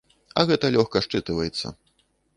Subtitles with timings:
[0.39, 1.75] А гэта лёгка счытваецца.